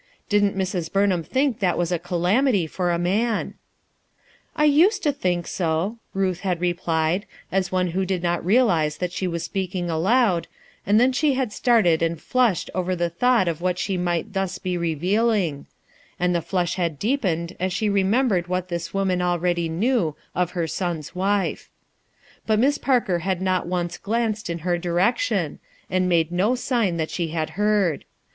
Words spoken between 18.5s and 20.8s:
this woman already knew of her